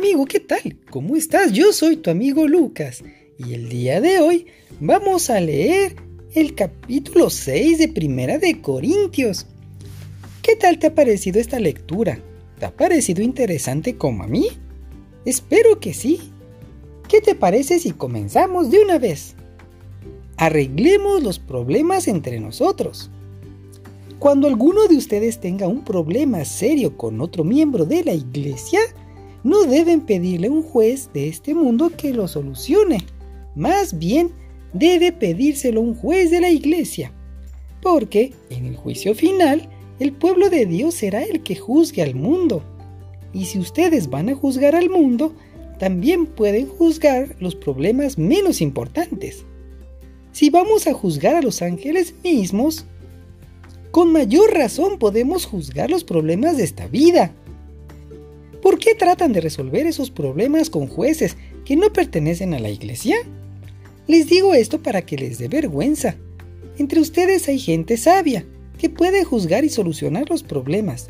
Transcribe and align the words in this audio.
amigo, 0.00 0.24
¿qué 0.24 0.40
tal? 0.40 0.78
¿Cómo 0.88 1.14
estás? 1.14 1.52
Yo 1.52 1.74
soy 1.74 1.98
tu 1.98 2.08
amigo 2.08 2.48
Lucas 2.48 3.04
y 3.36 3.52
el 3.52 3.68
día 3.68 4.00
de 4.00 4.18
hoy 4.18 4.46
vamos 4.80 5.28
a 5.28 5.38
leer 5.40 5.94
el 6.32 6.54
capítulo 6.54 7.28
6 7.28 7.76
de 7.76 7.88
Primera 7.88 8.38
de 8.38 8.62
Corintios. 8.62 9.44
¿Qué 10.40 10.56
tal 10.56 10.78
te 10.78 10.86
ha 10.86 10.94
parecido 10.94 11.38
esta 11.38 11.60
lectura? 11.60 12.18
¿Te 12.58 12.64
ha 12.64 12.74
parecido 12.74 13.22
interesante 13.22 13.96
como 13.96 14.22
a 14.22 14.26
mí? 14.26 14.48
Espero 15.26 15.80
que 15.80 15.92
sí. 15.92 16.32
¿Qué 17.06 17.20
te 17.20 17.34
parece 17.34 17.78
si 17.78 17.90
comenzamos 17.90 18.70
de 18.70 18.78
una 18.78 18.98
vez? 18.98 19.34
Arreglemos 20.38 21.22
los 21.22 21.38
problemas 21.38 22.08
entre 22.08 22.40
nosotros. 22.40 23.10
Cuando 24.18 24.48
alguno 24.48 24.86
de 24.88 24.96
ustedes 24.96 25.40
tenga 25.40 25.68
un 25.68 25.84
problema 25.84 26.42
serio 26.46 26.96
con 26.96 27.20
otro 27.20 27.44
miembro 27.44 27.84
de 27.84 28.02
la 28.02 28.14
iglesia, 28.14 28.80
no 29.42 29.64
deben 29.64 30.02
pedirle 30.02 30.48
a 30.48 30.52
un 30.52 30.62
juez 30.62 31.10
de 31.12 31.28
este 31.28 31.54
mundo 31.54 31.90
que 31.96 32.12
lo 32.12 32.28
solucione. 32.28 32.98
Más 33.54 33.98
bien, 33.98 34.30
debe 34.72 35.12
pedírselo 35.12 35.80
a 35.80 35.84
un 35.84 35.94
juez 35.94 36.30
de 36.30 36.40
la 36.40 36.50
iglesia. 36.50 37.12
Porque 37.82 38.32
en 38.50 38.66
el 38.66 38.76
juicio 38.76 39.14
final, 39.14 39.68
el 39.98 40.12
pueblo 40.12 40.50
de 40.50 40.66
Dios 40.66 40.94
será 40.94 41.22
el 41.22 41.42
que 41.42 41.56
juzgue 41.56 42.02
al 42.02 42.14
mundo. 42.14 42.62
Y 43.32 43.46
si 43.46 43.58
ustedes 43.58 44.10
van 44.10 44.28
a 44.28 44.34
juzgar 44.34 44.74
al 44.74 44.90
mundo, 44.90 45.34
también 45.78 46.26
pueden 46.26 46.66
juzgar 46.66 47.36
los 47.40 47.54
problemas 47.54 48.18
menos 48.18 48.60
importantes. 48.60 49.44
Si 50.32 50.50
vamos 50.50 50.86
a 50.86 50.92
juzgar 50.92 51.34
a 51.36 51.42
los 51.42 51.62
ángeles 51.62 52.14
mismos, 52.22 52.84
con 53.90 54.12
mayor 54.12 54.52
razón 54.52 54.98
podemos 54.98 55.46
juzgar 55.46 55.90
los 55.90 56.04
problemas 56.04 56.56
de 56.56 56.64
esta 56.64 56.86
vida. 56.86 57.32
¿Por 58.62 58.78
qué 58.78 58.94
tratan 58.94 59.32
de 59.32 59.40
resolver 59.40 59.86
esos 59.86 60.10
problemas 60.10 60.70
con 60.70 60.86
jueces 60.86 61.36
que 61.64 61.76
no 61.76 61.92
pertenecen 61.92 62.54
a 62.54 62.58
la 62.58 62.70
iglesia? 62.70 63.16
Les 64.06 64.28
digo 64.28 64.54
esto 64.54 64.82
para 64.82 65.02
que 65.02 65.16
les 65.16 65.38
dé 65.38 65.48
vergüenza. 65.48 66.16
Entre 66.78 67.00
ustedes 67.00 67.48
hay 67.48 67.58
gente 67.58 67.96
sabia 67.96 68.44
que 68.78 68.90
puede 68.90 69.24
juzgar 69.24 69.64
y 69.64 69.68
solucionar 69.68 70.28
los 70.30 70.42
problemas, 70.42 71.08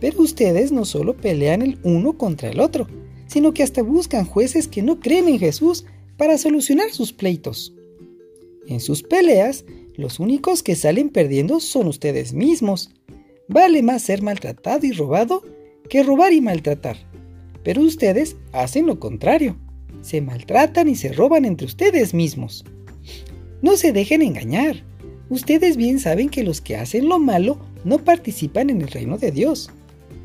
pero 0.00 0.22
ustedes 0.22 0.72
no 0.72 0.84
solo 0.84 1.16
pelean 1.16 1.62
el 1.62 1.78
uno 1.82 2.16
contra 2.18 2.50
el 2.50 2.60
otro, 2.60 2.86
sino 3.26 3.52
que 3.54 3.62
hasta 3.62 3.82
buscan 3.82 4.24
jueces 4.24 4.68
que 4.68 4.82
no 4.82 5.00
creen 5.00 5.28
en 5.28 5.38
Jesús 5.38 5.84
para 6.16 6.38
solucionar 6.38 6.90
sus 6.90 7.12
pleitos. 7.12 7.74
En 8.66 8.80
sus 8.80 9.02
peleas, 9.02 9.64
los 9.96 10.18
únicos 10.18 10.62
que 10.62 10.76
salen 10.76 11.08
perdiendo 11.10 11.60
son 11.60 11.86
ustedes 11.86 12.32
mismos. 12.32 12.90
Vale 13.48 13.82
más 13.82 14.02
ser 14.02 14.22
maltratado 14.22 14.86
y 14.86 14.92
robado 14.92 15.42
que 15.90 16.02
robar 16.02 16.32
y 16.32 16.40
maltratar. 16.40 16.96
Pero 17.62 17.82
ustedes 17.82 18.36
hacen 18.52 18.86
lo 18.86 18.98
contrario. 18.98 19.56
Se 20.00 20.22
maltratan 20.22 20.88
y 20.88 20.96
se 20.96 21.12
roban 21.12 21.44
entre 21.44 21.66
ustedes 21.66 22.14
mismos. 22.14 22.64
No 23.60 23.76
se 23.76 23.92
dejen 23.92 24.22
engañar. 24.22 24.82
Ustedes 25.28 25.76
bien 25.76 25.98
saben 25.98 26.30
que 26.30 26.42
los 26.42 26.62
que 26.62 26.76
hacen 26.76 27.08
lo 27.08 27.18
malo 27.18 27.58
no 27.84 27.98
participan 27.98 28.70
en 28.70 28.80
el 28.80 28.88
reino 28.88 29.18
de 29.18 29.30
Dios. 29.30 29.70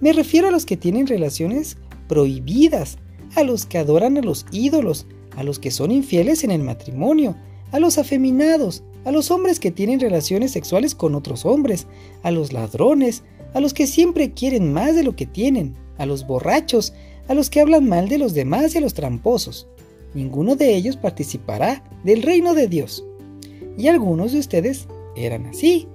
Me 0.00 0.14
refiero 0.14 0.48
a 0.48 0.50
los 0.50 0.64
que 0.64 0.78
tienen 0.78 1.06
relaciones 1.06 1.76
prohibidas, 2.08 2.96
a 3.34 3.42
los 3.42 3.66
que 3.66 3.78
adoran 3.78 4.16
a 4.16 4.22
los 4.22 4.46
ídolos, 4.50 5.06
a 5.36 5.42
los 5.42 5.58
que 5.58 5.70
son 5.70 5.90
infieles 5.90 6.44
en 6.44 6.50
el 6.50 6.62
matrimonio, 6.62 7.36
a 7.72 7.78
los 7.78 7.98
afeminados, 7.98 8.82
a 9.04 9.12
los 9.12 9.30
hombres 9.30 9.60
que 9.60 9.70
tienen 9.70 10.00
relaciones 10.00 10.52
sexuales 10.52 10.94
con 10.94 11.14
otros 11.14 11.44
hombres, 11.44 11.86
a 12.22 12.30
los 12.30 12.52
ladrones, 12.52 13.22
a 13.54 13.60
los 13.60 13.74
que 13.74 13.86
siempre 13.86 14.32
quieren 14.32 14.72
más 14.72 14.94
de 14.94 15.02
lo 15.02 15.16
que 15.16 15.26
tienen, 15.26 15.74
a 15.96 16.06
los 16.06 16.26
borrachos, 16.26 16.92
a 17.28 17.34
los 17.34 17.50
que 17.50 17.60
hablan 17.60 17.88
mal 17.88 18.08
de 18.08 18.18
los 18.18 18.34
demás 18.34 18.74
y 18.74 18.78
a 18.78 18.80
los 18.80 18.94
tramposos. 18.94 19.66
Ninguno 20.14 20.56
de 20.56 20.74
ellos 20.74 20.96
participará 20.96 21.84
del 22.04 22.22
reino 22.22 22.54
de 22.54 22.68
Dios. 22.68 23.04
Y 23.76 23.88
algunos 23.88 24.32
de 24.32 24.38
ustedes 24.38 24.86
eran 25.16 25.46
así, 25.46 25.86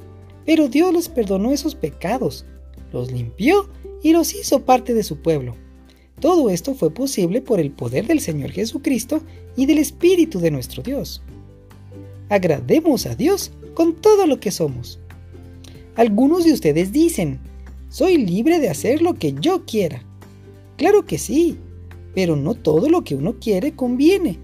pero 0.46 0.68
Dios 0.68 0.94
los 0.94 1.10
perdonó 1.10 1.52
esos 1.52 1.76
pecados, 1.76 2.46
los 2.92 3.12
limpió 3.12 3.70
y 4.02 4.12
los 4.12 4.34
hizo 4.36 4.64
parte 4.64 4.94
de 4.94 5.04
su 5.04 5.18
pueblo. 5.22 5.56
Todo 6.20 6.50
esto 6.50 6.76
fue 6.76 6.94
posible 6.94 7.42
por 7.42 7.60
el 7.60 7.72
poder 7.72 8.08
del 8.08 8.20
Señor 8.20 8.52
Jesucristo 8.52 9.22
y 9.56 9.66
del 9.66 9.80
Espíritu 9.80 10.40
de 10.40 10.52
nuestro 10.52 10.84
Dios. 10.84 11.22
Agrademos 12.30 13.06
a 13.06 13.16
Dios 13.16 13.52
con 13.74 13.96
todo 13.96 14.28
lo 14.28 14.40
que 14.40 14.52
somos. 14.52 15.00
Algunos 15.96 16.46
de 16.46 16.54
ustedes 16.54 16.92
dicen, 16.92 17.40
soy 17.90 18.18
libre 18.18 18.60
de 18.60 18.70
hacer 18.70 19.02
lo 19.02 19.14
que 19.14 19.34
yo 19.34 19.66
quiera. 19.66 20.04
Claro 20.78 21.06
que 21.06 21.18
sí, 21.18 21.58
pero 22.16 22.36
no 22.36 22.56
todo 22.56 22.90
lo 22.90 23.04
que 23.04 23.16
uno 23.16 23.40
quiere 23.40 23.76
conviene. 23.76 24.40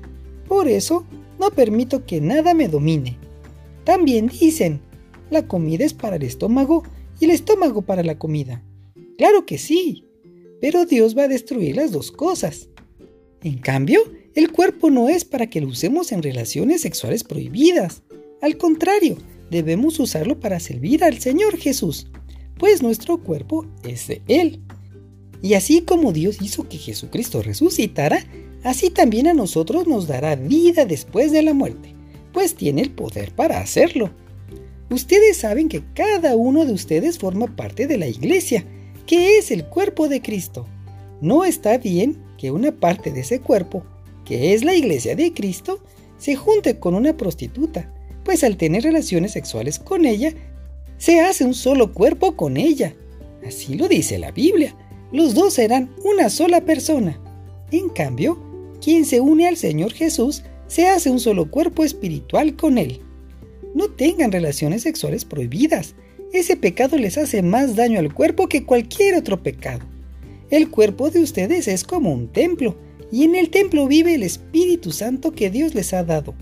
Por 0.48 0.68
eso, 0.68 1.06
no 1.40 1.50
permito 1.52 2.06
que 2.06 2.22
nada 2.22 2.54
me 2.54 2.68
domine. 2.68 3.18
También 3.84 4.28
dicen, 4.28 4.82
la 5.30 5.48
comida 5.48 5.86
es 5.86 5.94
para 5.94 6.18
el 6.18 6.24
estómago 6.24 6.84
y 7.20 7.26
el 7.26 7.32
estómago 7.32 7.82
para 7.82 8.04
la 8.04 8.18
comida. 8.18 8.64
Claro 9.18 9.46
que 9.46 9.58
sí, 9.58 10.06
pero 10.62 10.86
Dios 10.86 11.18
va 11.18 11.24
a 11.24 11.28
destruir 11.28 11.76
las 11.76 11.92
dos 11.92 12.12
cosas. 12.12 12.70
En 13.42 13.58
cambio, 13.58 14.02
el 14.36 14.52
cuerpo 14.52 14.90
no 14.90 15.10
es 15.10 15.26
para 15.26 15.50
que 15.50 15.62
lo 15.62 15.68
usemos 15.68 16.12
en 16.12 16.22
relaciones 16.24 16.82
sexuales 16.82 17.24
prohibidas. 17.24 18.04
Al 18.42 18.58
contrario, 18.58 19.18
debemos 19.50 20.00
usarlo 20.00 20.40
para 20.40 20.60
servir 20.60 21.04
al 21.04 21.20
Señor 21.20 21.58
Jesús, 21.58 22.08
pues 22.58 22.82
nuestro 22.82 23.18
cuerpo 23.24 23.66
es 23.84 24.08
de 24.08 24.22
Él. 24.28 24.62
Y 25.42 25.54
así 25.54 25.82
como 25.82 26.12
Dios 26.12 26.42
hizo 26.42 26.68
que 26.68 26.78
Jesucristo 26.78 27.42
resucitara, 27.42 28.26
así 28.64 28.90
también 28.90 29.28
a 29.28 29.34
nosotros 29.34 29.88
nos 29.88 30.08
dará 30.08 30.36
vida 30.36 30.86
después 30.86 31.32
de 31.32 31.42
la 31.42 31.54
muerte, 31.54 31.96
pues 32.34 32.56
tiene 32.56 32.82
el 32.82 32.92
poder 32.92 33.34
para 33.34 33.60
hacerlo. 33.60 34.12
Ustedes 34.90 35.38
saben 35.38 35.70
que 35.70 35.84
cada 35.94 36.36
uno 36.36 36.66
de 36.66 36.74
ustedes 36.74 37.20
forma 37.20 37.56
parte 37.56 37.88
de 37.88 37.98
la 37.98 38.08
iglesia, 38.08 38.66
que 39.06 39.38
es 39.38 39.52
el 39.52 39.66
cuerpo 39.66 40.10
de 40.10 40.22
Cristo. 40.22 40.68
No 41.22 41.46
está 41.46 41.78
bien 41.78 42.18
que 42.38 42.52
una 42.52 42.72
parte 42.72 43.12
de 43.12 43.22
ese 43.22 43.40
cuerpo, 43.40 43.84
que 44.26 44.54
es 44.54 44.64
la 44.64 44.76
iglesia 44.76 45.16
de 45.16 45.34
Cristo, 45.34 45.84
se 46.18 46.36
junte 46.36 46.80
con 46.80 46.96
una 46.96 47.16
prostituta, 47.16 47.94
pues 48.30 48.44
al 48.44 48.58
tener 48.58 48.84
relaciones 48.84 49.32
sexuales 49.32 49.80
con 49.80 50.06
ella, 50.06 50.36
se 51.00 51.20
hace 51.20 51.46
un 51.46 51.56
solo 51.56 51.94
cuerpo 51.96 52.36
con 52.36 52.58
ella. 52.58 52.94
Así 53.44 53.74
lo 53.74 53.88
dice 53.88 54.20
la 54.20 54.30
Biblia. 54.30 54.76
Los 55.12 55.34
dos 55.34 55.56
serán 55.56 55.90
una 56.04 56.30
sola 56.30 56.62
persona. 56.62 57.20
En 57.72 57.90
cambio, 57.90 58.38
quien 58.84 59.06
se 59.06 59.20
une 59.20 59.48
al 59.48 59.58
Señor 59.58 59.94
Jesús 59.94 60.44
se 60.68 60.88
hace 60.88 61.10
un 61.10 61.20
solo 61.20 61.50
cuerpo 61.50 61.84
espiritual 61.84 62.56
con 62.56 62.78
Él. 62.78 63.02
No 63.74 63.88
tengan 63.88 64.32
relaciones 64.32 64.84
sexuales 64.84 65.26
prohibidas. 65.26 65.96
Ese 66.32 66.56
pecado 66.56 67.00
les 67.00 67.18
hace 67.18 67.42
más 67.42 67.76
daño 67.76 67.98
al 67.98 68.14
cuerpo 68.14 68.48
que 68.48 68.64
cualquier 68.64 69.16
otro 69.16 69.42
pecado. 69.42 69.88
El 70.52 70.70
cuerpo 70.70 71.10
de 71.10 71.24
ustedes 71.24 71.68
es 71.68 71.84
como 71.84 72.14
un 72.14 72.28
templo, 72.28 72.78
y 73.12 73.24
en 73.24 73.34
el 73.34 73.50
templo 73.50 73.88
vive 73.88 74.14
el 74.14 74.22
Espíritu 74.22 74.92
Santo 74.92 75.32
que 75.32 75.50
Dios 75.50 75.74
les 75.74 75.94
ha 75.94 76.04
dado. 76.04 76.36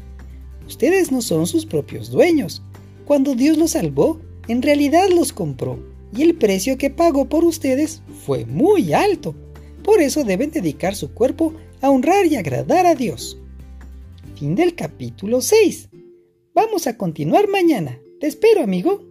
Ustedes 0.67 1.11
no 1.11 1.22
son 1.22 1.47
sus 1.47 1.66
propios 1.66 2.11
dueños. 2.11 2.61
Cuando 3.05 3.35
Dios 3.35 3.57
los 3.57 3.72
salvó, 3.72 4.19
en 4.47 4.61
realidad 4.61 5.09
los 5.09 5.33
compró 5.33 5.79
y 6.16 6.23
el 6.23 6.35
precio 6.35 6.78
que 6.78 6.89
pagó 6.89 7.29
por 7.29 7.44
ustedes 7.44 8.01
fue 8.25 8.45
muy 8.45 8.94
alto. 8.94 9.35
Por 9.83 10.01
eso 10.01 10.23
deben 10.23 10.51
dedicar 10.51 10.95
su 10.95 11.13
cuerpo 11.13 11.53
a 11.81 11.89
honrar 11.89 12.25
y 12.25 12.35
agradar 12.35 12.85
a 12.85 12.95
Dios. 12.95 13.38
Fin 14.35 14.56
del 14.56 14.75
capítulo 14.75 15.41
6. 15.41 15.89
Vamos 16.53 16.88
a 16.88 16.97
continuar 16.97 17.47
mañana. 17.47 18.00
Te 18.19 18.27
espero, 18.27 18.61
amigo. 18.61 19.06